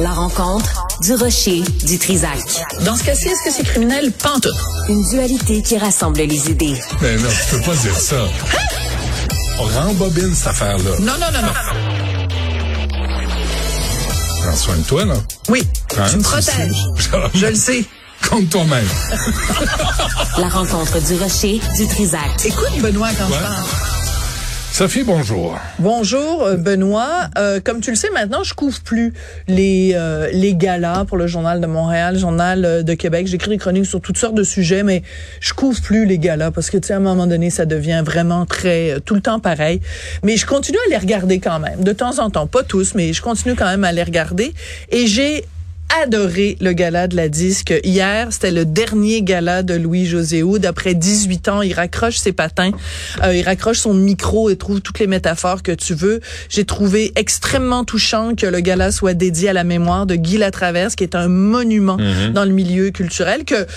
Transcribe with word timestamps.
La 0.00 0.10
rencontre 0.12 0.86
du 1.02 1.14
rocher 1.14 1.62
du 1.84 1.98
Trisac. 1.98 2.38
Dans 2.84 2.96
ce 2.96 3.04
cas-ci, 3.04 3.28
est-ce 3.28 3.44
que 3.44 3.50
c'est 3.54 3.64
criminel? 3.64 4.12
Pantoute. 4.12 4.52
Une 4.88 5.02
dualité 5.10 5.62
qui 5.62 5.78
rassemble 5.78 6.18
les 6.20 6.50
idées. 6.50 6.80
Mais 7.00 7.16
non, 7.16 7.28
tu 7.28 7.56
peux 7.56 7.62
pas 7.62 7.76
dire 7.76 7.96
ça. 7.98 8.16
On 9.58 9.64
rembobine 9.64 10.34
cette 10.34 10.48
affaire-là. 10.48 10.90
Non, 11.00 11.12
non, 11.12 11.26
non, 11.32 11.42
non. 11.42 11.52
Prends 14.42 14.56
soin 14.56 14.76
de 14.76 14.82
toi, 14.82 15.04
là. 15.04 15.14
Oui, 15.48 15.62
Hein, 15.98 16.06
tu 16.10 16.16
me 16.16 16.22
protèges. 16.22 16.84
Je 17.34 17.46
le 17.46 17.54
sais. 17.54 17.84
Compte 18.30 18.48
toi-même. 18.50 18.86
La 20.38 20.48
rencontre 20.48 21.00
du 21.00 21.14
rocher 21.16 21.60
du 21.76 21.86
Trisac. 21.86 22.20
Écoute, 22.44 22.80
Benoît, 22.80 23.10
quand 23.18 23.26
Ouais. 23.26 23.36
je 23.38 23.42
parle. 23.42 23.64
Sophie, 24.72 25.04
bonjour. 25.04 25.58
Bonjour 25.80 26.44
euh, 26.44 26.56
Benoît. 26.56 27.28
Euh, 27.36 27.60
comme 27.62 27.82
tu 27.82 27.90
le 27.90 27.96
sais 27.96 28.08
maintenant, 28.08 28.42
je 28.42 28.54
couvre 28.54 28.80
plus 28.80 29.12
les 29.46 29.92
euh, 29.94 30.30
les 30.32 30.54
galas 30.54 31.04
pour 31.04 31.18
le 31.18 31.26
journal 31.26 31.60
de 31.60 31.66
Montréal, 31.66 32.16
journal 32.16 32.64
euh, 32.64 32.82
de 32.82 32.94
Québec. 32.94 33.26
J'écris 33.26 33.50
des 33.50 33.58
chroniques 33.58 33.84
sur 33.84 34.00
toutes 34.00 34.16
sortes 34.16 34.34
de 34.34 34.42
sujets, 34.42 34.82
mais 34.82 35.02
je 35.40 35.52
couvre 35.52 35.78
plus 35.82 36.06
les 36.06 36.18
galas 36.18 36.52
parce 36.52 36.70
que 36.70 36.78
tu 36.78 36.86
sais 36.86 36.94
à 36.94 36.96
un 36.96 37.00
moment 37.00 37.26
donné 37.26 37.50
ça 37.50 37.66
devient 37.66 38.02
vraiment 38.02 38.46
très 38.46 38.92
euh, 38.92 38.98
tout 38.98 39.14
le 39.14 39.20
temps 39.20 39.40
pareil. 39.40 39.82
Mais 40.24 40.38
je 40.38 40.46
continue 40.46 40.78
à 40.86 40.88
les 40.88 40.96
regarder 40.96 41.38
quand 41.38 41.58
même 41.58 41.84
de 41.84 41.92
temps 41.92 42.18
en 42.18 42.30
temps, 42.30 42.46
pas 42.46 42.62
tous, 42.62 42.94
mais 42.94 43.12
je 43.12 43.20
continue 43.20 43.54
quand 43.54 43.68
même 43.68 43.84
à 43.84 43.92
les 43.92 44.02
regarder 44.02 44.54
et 44.88 45.06
j'ai 45.06 45.44
adoré 46.00 46.56
le 46.60 46.72
gala 46.72 47.08
de 47.08 47.16
la 47.16 47.28
disque. 47.28 47.74
Hier, 47.84 48.28
c'était 48.30 48.50
le 48.50 48.64
dernier 48.64 49.22
gala 49.22 49.62
de 49.62 49.74
Louis-José 49.74 50.42
Houd. 50.42 50.64
Après 50.64 50.94
18 50.94 51.48
ans, 51.48 51.62
il 51.62 51.72
raccroche 51.74 52.16
ses 52.16 52.32
patins, 52.32 52.70
euh, 53.22 53.34
il 53.34 53.42
raccroche 53.42 53.78
son 53.78 53.94
micro 53.94 54.50
et 54.50 54.56
trouve 54.56 54.80
toutes 54.80 54.98
les 54.98 55.06
métaphores 55.06 55.62
que 55.62 55.72
tu 55.72 55.94
veux. 55.94 56.20
J'ai 56.48 56.64
trouvé 56.64 57.12
extrêmement 57.16 57.84
touchant 57.84 58.34
que 58.34 58.46
le 58.46 58.60
gala 58.60 58.92
soit 58.92 59.14
dédié 59.14 59.50
à 59.50 59.52
la 59.52 59.64
mémoire 59.64 60.06
de 60.06 60.14
Guy 60.14 60.38
Latraverse, 60.38 60.94
qui 60.94 61.04
est 61.04 61.14
un 61.14 61.28
monument 61.28 61.98
dans 62.32 62.44
le 62.44 62.52
milieu 62.52 62.90
culturel, 62.90 63.44
que, 63.44 63.64
tu 63.64 63.68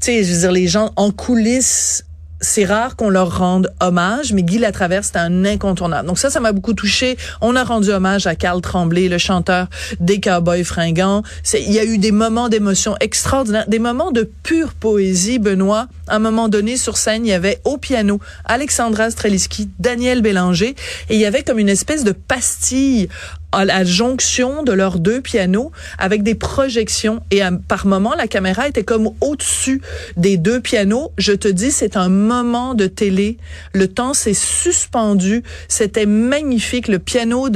sais, 0.00 0.24
je 0.24 0.32
veux 0.32 0.40
dire, 0.40 0.52
les 0.52 0.68
gens 0.68 0.92
en 0.96 1.10
coulisses 1.10 2.04
c'est 2.42 2.64
rare 2.64 2.96
qu'on 2.96 3.08
leur 3.08 3.38
rende 3.38 3.72
hommage, 3.80 4.32
mais 4.32 4.42
Guy 4.42 4.58
Latraverse, 4.58 5.06
c'était 5.06 5.20
un 5.20 5.44
incontournable. 5.44 6.08
Donc 6.08 6.18
ça, 6.18 6.28
ça 6.28 6.40
m'a 6.40 6.52
beaucoup 6.52 6.74
touché. 6.74 7.16
On 7.40 7.56
a 7.56 7.64
rendu 7.64 7.90
hommage 7.90 8.26
à 8.26 8.34
Carl 8.34 8.60
Tremblay, 8.60 9.08
le 9.08 9.16
chanteur 9.16 9.68
des 10.00 10.20
Cowboys 10.20 10.64
fringants. 10.64 11.22
C'est- 11.42 11.62
Il 11.62 11.72
y 11.72 11.78
a 11.78 11.84
eu 11.84 11.98
des 11.98 12.10
moments 12.12 12.48
d'émotion 12.48 12.96
extraordinaires, 13.00 13.64
des 13.68 13.78
moments 13.78 14.10
de 14.10 14.28
pure 14.42 14.74
poésie, 14.74 15.38
Benoît. 15.38 15.86
À 16.08 16.16
un 16.16 16.18
moment 16.18 16.48
donné, 16.48 16.76
sur 16.76 16.96
scène, 16.96 17.24
il 17.24 17.28
y 17.28 17.32
avait 17.32 17.60
au 17.64 17.78
piano 17.78 18.18
Alexandra 18.44 19.10
Streliski, 19.10 19.70
Daniel 19.78 20.20
Bélanger, 20.20 20.74
et 21.08 21.14
il 21.14 21.20
y 21.20 21.24
avait 21.24 21.42
comme 21.44 21.60
une 21.60 21.68
espèce 21.68 22.02
de 22.04 22.12
pastille 22.12 23.08
à 23.52 23.64
la 23.64 23.84
jonction 23.84 24.62
de 24.62 24.72
leurs 24.72 24.98
deux 24.98 25.20
pianos 25.20 25.70
avec 25.98 26.22
des 26.22 26.34
projections 26.34 27.20
et 27.30 27.42
à- 27.42 27.52
par 27.52 27.86
moment 27.86 28.14
la 28.16 28.26
caméra 28.26 28.66
était 28.68 28.82
comme 28.84 29.10
au-dessus 29.20 29.80
des 30.16 30.36
deux 30.36 30.60
pianos. 30.60 31.12
Je 31.18 31.32
te 31.32 31.48
dis 31.48 31.70
c'est 31.70 31.96
un 31.96 32.08
moment 32.08 32.74
de 32.74 32.86
télé. 32.86 33.36
Le 33.72 33.88
temps 33.88 34.14
s'est 34.14 34.34
suspendu. 34.34 35.42
C'était 35.68 36.06
magnifique 36.06 36.88
le 36.88 36.98
piano 36.98 37.48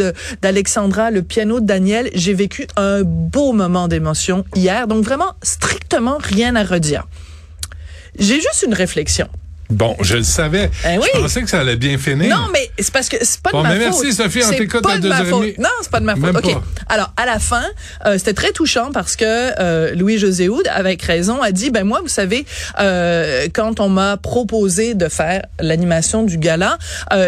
d'Alexandra, 0.43 1.11
le 1.11 1.23
piano 1.23 1.61
de 1.61 1.67
Daniel. 1.67 2.11
J'ai 2.15 2.35
vécu 2.35 2.67
un 2.77 3.03
beau 3.03 3.53
moment 3.53 3.89
d'émotion 3.89 4.45
hier. 4.55 4.87
Donc 4.87 5.05
vraiment 5.05 5.33
strictement 5.43 6.19
rien 6.21 6.55
à 6.57 6.65
redire. 6.65 7.07
J'ai 8.19 8.37
juste 8.37 8.65
une 8.67 8.75
réflexion. 8.75 9.29
Bon, 9.71 9.97
je 10.01 10.17
le 10.17 10.23
savais. 10.23 10.71
Eh 10.85 10.99
oui. 10.99 11.07
Je 11.15 11.21
pensais 11.21 11.43
que 11.43 11.51
ça 11.51 11.61
allait 11.61 11.77
bien 11.77 11.99
finir. 11.99 12.29
Non, 12.37 12.47
mais 12.53 12.71
c'est 12.79 12.93
parce 12.93 13.09
que 13.09 13.17
c'est 13.21 13.41
pas 13.41 13.51
Bon, 13.51 13.59
de 13.59 13.63
ma 13.69 13.75
mais 13.75 13.91
faute. 13.91 14.03
merci, 14.05 14.17
Sophie, 14.17 14.43
on 14.47 14.51
t'écoute 14.51 14.83
pas 14.83 14.95
la 14.95 14.99
de 15.01 15.09
ma 15.09 15.17
deuxième 15.19 15.35
faute. 15.35 15.45
nuit. 15.45 15.55
Non, 15.59 15.69
c'est 15.83 15.91
pas 15.91 16.01
de 16.01 16.05
ma 16.05 16.15
faute. 16.15 16.23
Même 16.25 16.37
OK. 16.37 16.53
pas. 16.55 16.63
Alors, 16.89 17.13
à 17.17 17.27
la 17.27 17.39
fin, 17.39 17.65
euh, 18.07 18.17
c'était 18.19 18.33
très 18.35 18.53
touchant 18.53 18.91
parce 18.93 19.17
que 19.17 19.25
euh, 19.27 19.95
Louis-José 19.95 20.49
Houd, 20.49 20.67
avec 20.73 21.03
raison, 21.03 21.43
a 21.43 21.51
dit, 21.53 21.71
ben 21.71 21.85
moi, 21.85 22.01
vous 22.01 22.09
savez, 22.09 22.47
euh, 22.79 23.49
quand 23.53 23.81
on 23.81 23.89
m'a 23.89 24.17
proposé 24.17 24.95
de 24.95 25.09
faire 25.09 25.43
l'animation 25.61 26.23
du 26.23 26.39
gala, 26.39 26.79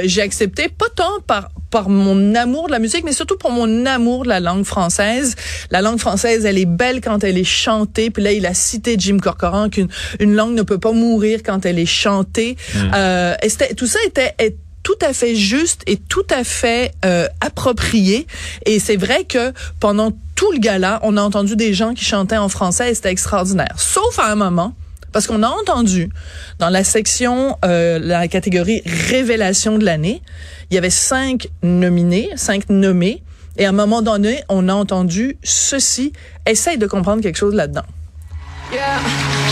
j'ai 0.04 0.22
accepté 0.22 0.68
pas 0.68 0.86
tant 0.94 1.20
par 1.26 1.48
par 1.70 1.88
mon 1.88 2.34
amour 2.34 2.66
de 2.66 2.72
la 2.72 2.78
musique, 2.78 3.04
mais 3.04 3.12
surtout 3.12 3.36
pour 3.36 3.50
mon 3.50 3.86
amour 3.86 4.24
de 4.24 4.28
la 4.28 4.40
langue 4.40 4.64
française. 4.64 5.36
La 5.70 5.82
langue 5.82 5.98
française, 5.98 6.44
elle 6.44 6.58
est 6.58 6.66
belle 6.66 7.00
quand 7.00 7.24
elle 7.24 7.38
est 7.38 7.44
chantée. 7.44 8.10
Puis 8.10 8.22
là, 8.22 8.32
il 8.32 8.46
a 8.46 8.54
cité 8.54 8.96
Jim 8.98 9.18
Corcoran 9.18 9.68
qu'une 9.68 9.88
une 10.20 10.34
langue 10.34 10.54
ne 10.54 10.62
peut 10.62 10.78
pas 10.78 10.92
mourir 10.92 11.40
quand 11.44 11.66
elle 11.66 11.78
est 11.78 11.86
chantée. 11.86 12.56
Euh, 12.94 13.34
et 13.42 13.74
tout 13.74 13.86
ça 13.86 13.98
était, 14.06 14.34
est 14.38 14.56
tout 14.82 14.98
à 15.02 15.12
fait 15.12 15.34
juste 15.34 15.82
et 15.86 15.96
tout 15.96 16.26
à 16.30 16.44
fait 16.44 16.92
euh, 17.04 17.26
approprié. 17.40 18.26
Et 18.64 18.78
c'est 18.78 18.96
vrai 18.96 19.24
que 19.24 19.52
pendant 19.80 20.12
tout 20.34 20.50
le 20.52 20.58
gala, 20.58 21.00
on 21.02 21.16
a 21.16 21.22
entendu 21.22 21.56
des 21.56 21.74
gens 21.74 21.94
qui 21.94 22.04
chantaient 22.04 22.38
en 22.38 22.48
français 22.48 22.90
et 22.90 22.94
c'était 22.94 23.10
extraordinaire. 23.10 23.74
Sauf 23.76 24.18
à 24.18 24.30
un 24.30 24.34
moment, 24.34 24.74
parce 25.12 25.26
qu'on 25.26 25.42
a 25.42 25.48
entendu 25.48 26.10
dans 26.58 26.68
la 26.68 26.84
section, 26.84 27.56
euh, 27.64 27.98
la 27.98 28.28
catégorie 28.28 28.82
révélation 28.84 29.78
de 29.78 29.84
l'année, 29.84 30.22
il 30.70 30.74
y 30.74 30.78
avait 30.78 30.90
cinq 30.90 31.48
nominés, 31.62 32.30
cinq 32.36 32.68
nommés. 32.68 33.22
Et 33.56 33.66
à 33.66 33.70
un 33.70 33.72
moment 33.72 34.02
donné, 34.02 34.42
on 34.48 34.68
a 34.68 34.74
entendu 34.74 35.36
ceci. 35.42 36.12
Essaye 36.46 36.78
de 36.78 36.86
comprendre 36.86 37.22
quelque 37.22 37.38
chose 37.38 37.54
là-dedans. 37.54 37.82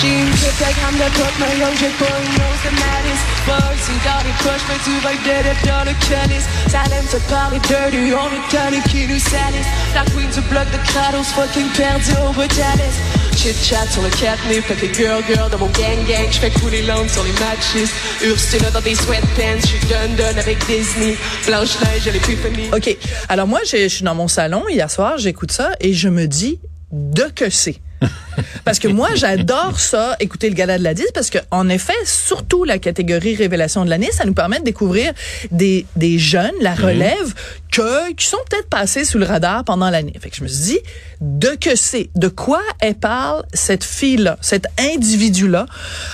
She 0.00 0.12
just 0.42 0.60
like 0.60 0.76
I'm 0.84 0.96
the 0.98 1.08
cook, 1.16 1.34
my 1.40 1.48
chick 1.76 1.94
boy 1.98 2.20
knows 2.36 2.60
the 2.64 2.72
madness. 2.76 3.20
Bugs 3.46 3.86
and 3.88 4.00
got 4.02 4.22
it 4.26 4.36
crushed, 4.42 4.66
mais 4.68 4.80
tu 4.84 4.92
vas 5.04 5.16
dead 5.24 5.46
dans 5.64 5.84
le 5.84 5.94
calice. 6.08 6.46
Salem 6.68 7.06
se 7.06 7.18
parler 7.28 7.60
dirty, 7.68 8.12
on 8.12 8.30
est 8.34 8.48
tanné 8.50 8.80
qui 8.90 9.06
nous 9.06 9.18
salisse. 9.18 9.70
La 9.94 10.04
queen 10.04 10.28
du 10.30 10.40
bloc 10.48 10.66
de 10.72 10.78
Kratos, 10.88 11.28
fucking 11.34 11.68
perdu 11.76 12.12
au 12.26 12.32
Brutalis. 12.32 12.96
Chit 13.36 13.54
chat 13.62 13.86
sur 13.92 14.02
le 14.02 14.10
catnip, 14.10 14.64
fait 14.64 14.74
des 14.80 14.92
girl 14.92 15.22
girl 15.28 15.50
dans 15.50 15.58
mon 15.58 15.66
gang 15.66 16.04
gang. 16.08 16.26
J'fais 16.30 16.50
couler 16.50 16.82
l'onde 16.82 17.08
sur 17.08 17.22
les 17.22 17.32
matches. 17.32 17.90
Ursula 18.22 18.70
dans 18.70 18.80
des 18.80 18.94
sweatpants, 18.94 19.60
j'suis 19.64 19.78
done 19.88 20.16
done 20.16 20.38
avec 20.38 20.58
Disney. 20.66 21.16
Blanche 21.46 21.78
Neige, 21.82 22.06
elle 22.06 22.16
est 22.16 22.20
plus 22.20 22.36
féminine. 22.36 22.74
OK. 22.74 22.96
Alors 23.28 23.46
moi, 23.46 23.60
je 23.70 23.88
suis 23.88 24.04
dans 24.04 24.14
mon 24.14 24.28
salon 24.28 24.64
hier 24.68 24.90
soir, 24.90 25.18
j'écoute 25.18 25.52
ça 25.52 25.72
et 25.80 25.92
je 25.92 26.08
me 26.08 26.26
dis 26.26 26.58
de 26.92 27.24
que 27.34 27.50
c'est? 27.50 27.80
Parce 28.64 28.78
que 28.78 28.88
moi, 28.88 29.10
j'adore 29.14 29.80
ça, 29.80 30.16
écouter 30.20 30.48
le 30.48 30.54
gala 30.54 30.78
de 30.78 30.84
la 30.84 30.94
10, 30.94 31.06
parce 31.14 31.30
que 31.30 31.38
en 31.50 31.68
effet, 31.68 31.94
surtout 32.04 32.64
la 32.64 32.78
catégorie 32.78 33.34
révélation 33.34 33.84
de 33.84 33.90
l'année, 33.90 34.10
ça 34.12 34.24
nous 34.24 34.34
permet 34.34 34.58
de 34.58 34.64
découvrir 34.64 35.12
des, 35.50 35.86
des 35.96 36.18
jeunes, 36.18 36.54
la 36.60 36.74
relève, 36.74 37.34
que, 37.76 38.14
qui 38.14 38.24
sont 38.24 38.38
peut-être 38.48 38.70
passés 38.70 39.04
sous 39.04 39.18
le 39.18 39.26
radar 39.26 39.62
pendant 39.62 39.90
l'année. 39.90 40.14
Fait 40.18 40.30
que 40.30 40.36
je 40.36 40.42
me 40.42 40.48
suis 40.48 40.64
dit, 40.64 40.78
de 41.20 41.50
que 41.60 41.76
c'est, 41.76 42.08
de 42.14 42.28
quoi 42.28 42.62
elle 42.80 42.94
parle 42.94 43.44
cette 43.52 43.84
fille-là, 43.84 44.38
cet 44.40 44.66
individu-là? 44.78 45.66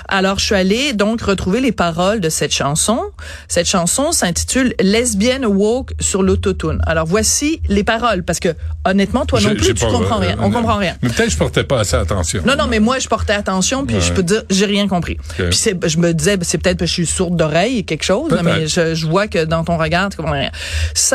Alors, 0.09 0.41
je 0.41 0.47
suis 0.47 0.55
allée 0.56 0.93
donc 0.93 1.23
retrouver 1.23 1.61
les 1.61 1.71
paroles 1.71 2.21
de 2.21 2.31
cette 2.31 2.53
chanson. 2.53 3.00
Cette 3.47 3.69
chanson 3.69 4.11
s'intitule 4.11 4.75
Lesbienne 4.81 5.47
woke 5.47 5.93
sur 6.00 6.25
l'autotune. 6.25 6.81
Alors, 6.84 7.06
voici 7.06 7.62
les 7.69 7.84
paroles, 7.84 8.25
parce 8.25 8.41
que 8.41 8.56
honnêtement, 8.84 9.25
toi 9.25 9.41
non 9.41 9.55
plus, 9.55 9.75
tu 9.75 9.87
comprends 9.87 10.19
rien. 10.19 10.37
On 10.41 10.50
comprend 10.50 10.79
rien. 10.79 10.97
Mais 11.00 11.11
peut-être 11.11 11.27
que 11.27 11.33
je 11.33 11.39
portais 11.39 11.62
pas 11.62 11.79
assez 11.79 11.94
attention. 11.94 12.43
Non, 12.44 12.56
non, 12.56 12.67
mais 12.67 12.81
moi, 12.81 12.99
je 12.99 13.06
portais 13.06 13.34
attention, 13.34 13.87
puis 13.87 14.00
je 14.00 14.12
peux 14.12 14.23
te 14.23 14.33
dire, 14.33 14.43
j'ai 14.50 14.67
rien 14.67 14.89
compris. 14.89 15.17
Ok. 15.39 15.50
Puis 15.50 15.61
je 15.87 15.99
me 15.99 16.12
disais, 16.12 16.37
ben, 16.37 16.44
c'est 16.44 16.59
peut-être 16.59 16.79
que 16.79 16.87
je 16.87 16.93
suis 16.93 17.06
sourde 17.06 17.37
d'oreille 17.37 17.84
quelque 17.84 18.05
chose, 18.05 18.37
mais 18.43 18.67
je, 18.67 18.97
je 18.97 19.06
vois 19.06 19.29
que 19.29 19.44
dans 19.44 19.62
ton 19.62 19.79
regard, 19.79 20.09
tu 20.09 20.17
comprends 20.17 20.33
rien. 20.33 20.50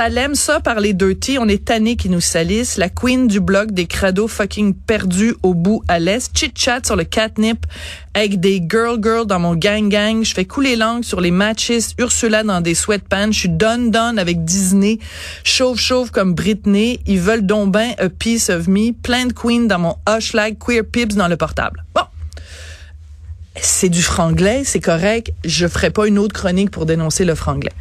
L'aime 0.10 0.36
ça 0.38 0.60
par 0.60 0.80
les 0.80 0.94
dirty, 0.94 1.38
on 1.40 1.48
est 1.48 1.66
tanné 1.66 1.96
qui 1.96 2.10
nous 2.10 2.22
salissent, 2.22 2.78
la 2.78 2.90
queen 2.90 3.28
du 3.28 3.40
bloc 3.40 3.72
des 3.72 3.88
crados 3.88 4.28
fucking 4.28 4.74
perdus 4.74 5.36
au 5.44 5.54
bout 5.54 5.82
à 5.88 6.00
l'est, 6.00 6.32
chit-chat 6.38 6.86
sur 6.86 6.96
le 6.96 7.04
catnip 7.04 7.66
avec 8.14 8.40
des 8.40 8.62
girl 8.70 9.00
girl 9.04 9.26
dans 9.26 9.40
mon 9.40 9.56
gang 9.56 9.90
gang, 9.90 10.24
je 10.24 10.34
fais 10.34 10.46
couler 10.46 10.76
langue 10.76 11.04
sur 11.04 11.22
les 11.22 11.32
matches, 11.32 11.72
Ursula 11.98 12.44
dans 12.44 12.62
des 12.62 12.76
sweatpants, 12.76 13.32
je 13.32 13.40
suis 13.40 13.50
done 13.50 13.90
done 13.90 14.20
avec 14.20 14.46
Disney, 14.46 15.00
chauve 15.44 15.80
chauve 15.80 16.12
comme 16.12 16.34
Britney, 16.34 17.00
ils 17.08 17.20
veulent 17.20 17.46
donc 17.46 17.72
ben 17.72 17.94
a 17.98 18.10
piece 18.10 18.50
of 18.50 18.68
me, 18.68 18.94
plein 18.94 19.26
de 19.26 19.34
queens 19.34 19.68
dans 19.68 19.80
mon 19.80 19.96
hushlag 20.08 20.58
queer 20.60 20.84
pips 20.84 21.16
dans 21.16 21.28
le 21.28 21.36
portable. 21.36 21.84
Bon. 21.96 22.04
C'est 23.62 23.90
du 23.90 24.02
franglais, 24.02 24.64
c'est 24.66 24.80
correct. 24.80 25.34
Je 25.44 25.68
ferai 25.68 25.90
pas 25.90 26.08
une 26.08 26.20
autre 26.20 26.34
chronique 26.34 26.72
pour 26.72 26.86
dénoncer 26.86 27.26
le 27.26 27.36
franglais. 27.36 27.74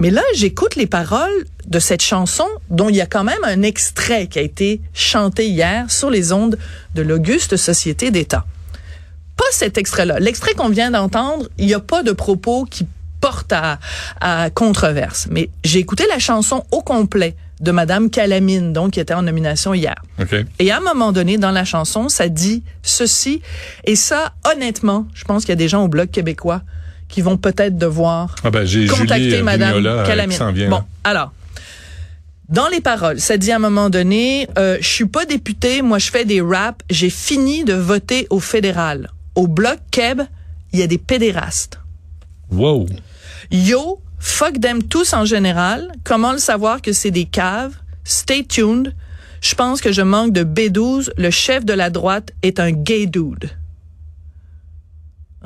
Mais 0.00 0.10
là, 0.10 0.22
j'écoute 0.34 0.76
les 0.76 0.86
paroles 0.86 1.44
de 1.66 1.78
cette 1.78 2.02
chanson 2.02 2.46
dont 2.70 2.88
il 2.88 2.96
y 2.96 3.00
a 3.00 3.06
quand 3.06 3.24
même 3.24 3.42
un 3.44 3.62
extrait 3.62 4.26
qui 4.26 4.38
a 4.38 4.42
été 4.42 4.80
chanté 4.92 5.48
hier 5.48 5.90
sur 5.90 6.10
les 6.10 6.32
ondes 6.32 6.58
de 6.94 7.02
l'Auguste 7.02 7.56
Société 7.56 8.10
d'État. 8.10 8.44
Pas 9.36 9.44
cet 9.52 9.78
extrait-là. 9.78 10.18
L'extrait 10.20 10.54
qu'on 10.54 10.68
vient 10.68 10.90
d'entendre, 10.90 11.48
il 11.58 11.66
n'y 11.66 11.74
a 11.74 11.80
pas 11.80 12.02
de 12.02 12.12
propos 12.12 12.64
qui 12.64 12.86
portent 13.20 13.52
à, 13.52 13.78
à 14.20 14.50
controverse. 14.50 15.28
Mais 15.30 15.48
j'ai 15.64 15.78
écouté 15.78 16.04
la 16.08 16.18
chanson 16.18 16.64
au 16.70 16.82
complet 16.82 17.34
de 17.64 17.70
Madame 17.72 18.10
Calamine, 18.10 18.72
donc 18.72 18.92
qui 18.92 19.00
était 19.00 19.14
en 19.14 19.22
nomination 19.22 19.74
hier. 19.74 19.94
Et 20.58 20.70
à 20.70 20.76
un 20.76 20.80
moment 20.80 21.10
donné, 21.12 21.38
dans 21.38 21.50
la 21.50 21.64
chanson, 21.64 22.08
ça 22.08 22.28
dit 22.28 22.62
ceci. 22.82 23.42
Et 23.84 23.96
ça, 23.96 24.34
honnêtement, 24.50 25.06
je 25.14 25.24
pense 25.24 25.42
qu'il 25.44 25.50
y 25.50 25.54
a 25.54 25.56
des 25.56 25.68
gens 25.68 25.82
au 25.84 25.88
Bloc 25.88 26.10
québécois 26.10 26.62
qui 27.08 27.22
vont 27.22 27.36
peut-être 27.36 27.76
devoir 27.78 28.34
Ah 28.44 28.50
ben, 28.50 28.66
contacter 28.88 29.30
Julie 29.30 29.42
Madame 29.42 29.74
Vignola, 29.76 30.02
euh, 30.02 30.06
Calamine. 30.06 30.52
vient. 30.52 30.68
bon, 30.70 30.82
alors, 31.04 31.32
Dans 32.48 32.68
les 32.68 32.80
paroles, 32.80 33.20
ça 33.20 33.36
dit 33.38 33.50
à 33.52 33.56
un 33.56 33.58
moment 33.58 33.88
donné, 33.88 34.46
euh, 34.58 34.76
je 34.80 34.86
suis 34.88 35.06
pas 35.06 35.24
député, 35.24 35.80
moi 35.80 35.98
je 35.98 36.10
fais 36.10 36.24
des 36.26 36.40
raps, 36.42 36.84
j'ai 36.90 37.10
fini 37.10 37.64
de 37.64 37.72
voter 37.74 38.26
au 38.30 38.38
fédéral. 38.40 39.10
Au 39.34 39.46
bloc 39.48 39.78
Keb, 39.90 40.20
il 40.72 40.78
y 40.80 40.82
a 40.82 40.86
des 40.86 40.98
pédérastes. 40.98 41.78
Wow. 42.50 42.86
Yo, 43.50 44.00
fuck 44.24 44.58
them 44.60 44.82
tous 44.82 45.12
en 45.12 45.24
général. 45.26 45.92
Comment 46.02 46.32
le 46.32 46.38
savoir 46.38 46.80
que 46.80 46.92
c'est 46.92 47.10
des 47.10 47.26
caves? 47.26 47.74
Stay 48.04 48.44
tuned. 48.44 48.94
Je 49.42 49.54
pense 49.54 49.82
que 49.82 49.92
je 49.92 50.00
manque 50.02 50.32
de 50.32 50.42
B12. 50.44 51.10
Le 51.18 51.30
chef 51.30 51.64
de 51.66 51.74
la 51.74 51.90
droite 51.90 52.30
est 52.42 52.58
un 52.58 52.70
gay 52.70 53.04
dude. 53.06 53.50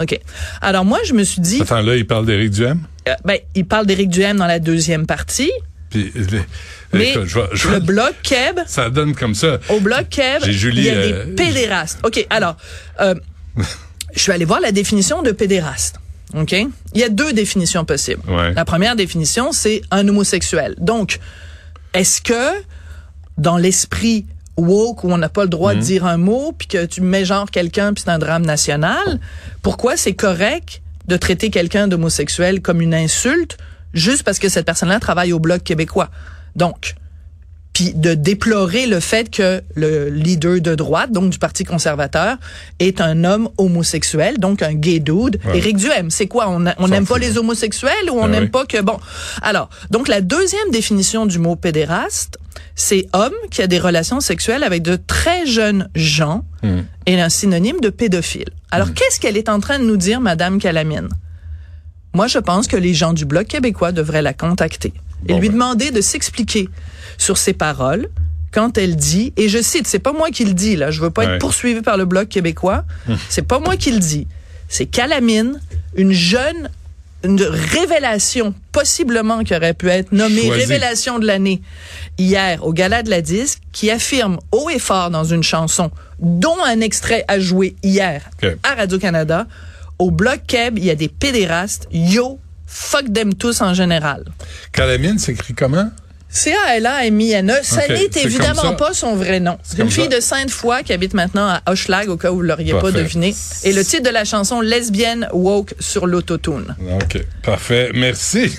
OK. 0.01 0.19
Alors 0.61 0.85
moi, 0.85 1.01
je 1.05 1.13
me 1.13 1.25
suis 1.25 1.41
dit, 1.41 1.61
Attends, 1.61 1.83
là, 1.83 1.97
il 1.97 2.07
parle 2.07 2.25
d'Éric 2.25 2.51
Duhem? 2.53 2.81
euh, 3.09 3.15
ben, 3.25 3.39
il 3.57 3.67
parle 3.67 3.87
d'Éric 3.87 4.11
Duhem 4.11 4.37
dans 4.37 4.47
la 4.47 4.61
deuxième 4.61 5.07
partie, 5.07 5.51
Puis, 5.91 6.13
les- 6.15 6.43
mais 6.93 7.11
écoute, 7.11 7.25
je 7.53 7.69
le 7.69 7.81
bloc 7.81 8.15
Keb, 8.23 8.61
ça 8.67 8.91
donne 8.91 9.15
comme 9.17 9.35
ça. 9.35 9.59
Au 9.71 9.81
bloc 9.81 10.07
J'ai 10.45 10.53
Julie, 10.53 10.79
il 10.83 10.85
y 10.85 10.91
a 10.91 10.93
euh, 10.95 11.25
des 11.25 11.33
pédérastes. 11.33 11.99
OK, 12.05 12.25
alors, 12.31 12.57
euh, 13.01 13.15
je 14.15 14.21
suis 14.21 14.31
allé 14.33 14.45
voir 14.45 14.61
la 14.61 14.71
définition 14.71 15.23
de 15.23 15.33
pédéraste. 15.33 15.97
OK? 16.37 16.53
Il 16.53 17.01
y 17.01 17.05
a 17.05 17.09
deux 17.09 17.33
définitions 17.33 17.85
possibles. 17.85 18.23
Ouais. 18.29 18.53
La 18.55 18.65
première 18.65 18.97
définition, 18.97 19.53
c'est 19.53 19.81
un 19.91 20.07
homosexuel. 20.09 20.75
Donc, 20.79 21.21
est-ce 21.95 22.21
que, 22.21 22.63
dans 23.39 23.57
l'esprit 23.57 24.27
woke, 24.57 25.05
où 25.05 25.11
on 25.13 25.19
n'a 25.19 25.29
pas 25.29 25.45
le 25.45 25.49
droit 25.49 25.73
Mhm. 25.75 25.81
de 25.81 25.85
dire 25.85 26.05
un 26.07 26.17
mot, 26.17 26.53
puis 26.57 26.67
que 26.69 26.85
tu 26.85 27.01
mets 27.01 27.25
genre 27.25 27.51
quelqu'un, 27.51 27.93
puis 27.95 28.03
c'est 28.05 28.11
un 28.11 28.19
drame 28.19 28.45
national, 28.45 29.21
pourquoi 29.63 29.97
c'est 29.97 30.15
correct 30.15 30.83
de 31.07 31.17
traiter 31.17 31.49
quelqu'un 31.51 31.89
d'homosexuel 31.89 32.61
comme 32.61 32.81
une 32.83 32.95
insulte 32.95 33.57
juste 33.95 34.23
parce 34.23 34.39
que 34.39 34.49
cette 34.49 34.67
personne-là 34.67 35.01
travaille 35.01 35.33
au 35.33 35.39
Bloc 35.39 35.63
québécois? 35.63 36.11
Donc, 36.57 36.95
puis 37.79 37.93
de 37.95 38.15
déplorer 38.15 38.87
le 38.87 38.99
fait 38.99 39.31
que 39.31 39.63
le 39.77 40.09
leader 40.11 40.61
de 40.61 40.75
droite, 40.75 41.13
donc 41.13 41.31
du 41.31 41.39
Parti 41.39 41.63
conservateur, 41.63 42.37
est 42.81 43.01
un 43.01 43.23
homme 43.23 43.49
homosexuel, 43.57 44.39
donc 44.39 44.63
un 44.63 44.75
gay 44.75 44.99
dude. 44.99 45.39
Ouais. 45.45 45.59
Éric 45.59 45.77
Duhem, 45.77 46.11
c'est 46.11 46.27
quoi? 46.27 46.49
On 46.49 46.89
n'aime 46.89 47.07
pas 47.07 47.19
les 47.19 47.39
homosexuels 47.39 48.11
ou 48.11 48.15
on 48.19 48.25
Ah 48.25 48.29
n'aime 48.29 48.45
oui. 48.45 48.49
pas 48.49 48.67
que... 48.67 48.81
Bon, 48.83 48.99
alors, 49.43 49.69
donc 49.91 50.09
la 50.09 50.21
deuxième 50.23 50.73
définition 50.73 51.25
du 51.25 51.39
mot 51.39 51.55
pédéraste, 51.55 52.39
c'est 52.75 53.07
homme 53.13 53.35
qui 53.53 53.63
a 53.63 53.69
des 53.69 53.79
relations 53.79 54.19
sexuelles 54.19 54.65
avec 54.65 54.83
de 54.83 54.97
très 54.97 55.47
jeunes 55.47 55.89
gens 55.95 56.45
Hmm. 56.65 56.81
et 57.07 57.21
un 57.21 57.29
synonyme 57.29 57.79
de 57.81 57.89
pédophile. 57.91 58.49
Alors, 58.73 58.93
qu'est-ce 58.93 59.21
qu'elle 59.21 59.37
est 59.37 59.49
en 59.49 59.61
train 59.61 59.79
de 59.79 59.85
nous 59.85 59.97
dire, 59.97 60.21
Madame 60.21 60.59
Calamine? 60.59 61.09
Moi, 62.13 62.27
je 62.27 62.39
pense 62.41 62.67
que 62.67 62.77
les 62.77 62.95
gens 62.95 63.13
du 63.13 63.25
Bloc 63.27 63.47
québécois 63.47 63.93
devraient 63.93 64.23
la 64.23 64.35
contacter 64.35 64.93
et 65.27 65.33
Bon, 65.33 65.41
lui 65.41 65.49
ben. 65.49 65.55
demander 65.55 65.91
de 65.91 66.01
s'expliquer 66.01 66.69
sur 67.17 67.39
ses 67.39 67.53
paroles 67.53 68.09
quand 68.53 68.79
elle 68.79 68.97
dit, 68.97 69.33
et 69.37 69.49
je 69.49 69.61
cite, 69.61 69.87
c'est 69.87 69.99
pas 69.99 70.13
moi 70.13 70.31
qui 70.31 70.45
le 70.45 70.55
dis, 70.55 70.77
là, 70.77 70.91
je 70.91 71.01
veux 71.01 71.11
pas 71.11 71.27
Ouais. 71.27 71.33
être 71.35 71.39
poursuivi 71.41 71.81
par 71.83 71.97
le 71.97 72.05
Bloc 72.07 72.29
québécois, 72.29 72.85
c'est 73.29 73.47
pas 73.47 73.59
moi 73.59 73.77
qui 73.77 73.91
le 73.93 73.99
dis, 73.99 74.27
c'est 74.69 74.87
Calamine, 74.87 75.61
une 75.97 76.13
jeune, 76.13 76.71
une 77.25 77.43
révélation, 77.43 78.55
possiblement 78.73 79.43
qui 79.45 79.55
aurait 79.55 79.75
pu 79.75 79.89
être 79.89 80.13
nommée 80.13 80.43
Choisie. 80.47 80.61
révélation 80.61 81.19
de 81.19 81.27
l'année 81.27 81.61
hier 82.17 82.65
au 82.65 82.73
Gala 82.73 83.03
de 83.03 83.11
la 83.11 83.21
Disque, 83.21 83.59
qui 83.73 83.91
affirme 83.91 84.39
haut 84.53 84.71
et 84.71 84.79
fort 84.79 85.11
dans 85.11 85.25
une 85.25 85.43
chanson, 85.43 85.91
dont 86.21 86.57
un 86.65 86.81
extrait 86.81 87.25
a 87.29 87.39
joué 87.41 87.75
hier 87.83 88.31
à 88.63 88.75
Radio-Canada, 88.77 89.47
au 89.99 90.11
Bloc 90.11 90.41
Keb, 90.47 90.79
il 90.79 90.85
y 90.85 90.91
a 90.91 90.95
des 90.95 91.09
pédérastes, 91.09 91.89
yo, 91.93 92.39
fuck 92.69 93.13
them 93.13 93.35
tous 93.35 93.61
en 93.63 93.75
général. 93.75 94.25
Calamine 94.73 95.19
s'écrit 95.19 95.55
comment? 95.55 95.91
C-A-L-A-M-I-N-E. 96.31 97.55
Ça 97.63 97.81
Ok, 97.85 97.89
n'est 97.89 98.23
évidemment 98.23 98.75
pas 98.75 98.93
son 98.93 99.17
vrai 99.17 99.41
nom. 99.41 99.57
C'est 99.63 99.79
une 99.79 99.91
fille 99.91 100.11
ça. 100.11 100.17
de 100.17 100.21
Sainte-Foy 100.21 100.83
qui 100.85 100.93
habite 100.93 101.15
maintenant 101.15 101.49
à 101.49 101.63
Hochelag, 101.71 102.11
au 102.11 102.19
cas 102.19 102.31
où 102.31 102.37
vous 102.37 102.43
l'auriez 102.43 102.75
pas 102.75 102.93
deviné. 102.93 103.35
Et 103.65 103.73
le 103.73 103.83
titre 103.83 104.03
de 104.03 104.11
la 104.11 104.27
chanson, 104.27 104.61
Lesbienne 104.61 105.27
Woke 105.33 105.73
sur 105.81 106.07
l'autotune. 106.07 106.77
OK. 107.01 107.19
Parfait. 107.43 107.91
Merci. 107.95 108.55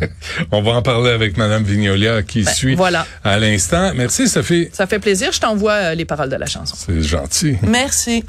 On 0.52 0.60
va 0.60 0.72
en 0.72 0.82
parler 0.82 1.10
avec 1.10 1.38
Madame 1.38 1.64
Vignolia 1.64 2.22
qui 2.22 2.44
suit 2.44 2.72
Ben, 2.72 2.76
voilà. 2.76 3.06
à 3.24 3.38
l'instant. 3.38 3.92
Merci, 3.94 4.28
Sophie. 4.28 4.68
Ça 4.74 4.86
fait 4.86 4.98
plaisir. 4.98 5.32
Je 5.32 5.40
t'envoie 5.40 5.72
euh, 5.72 5.94
les 5.94 6.04
paroles 6.04 6.28
de 6.28 6.36
la 6.36 6.46
chanson. 6.46 6.76
C'est 6.78 7.00
gentil. 7.02 7.56
Merci. 7.62 8.22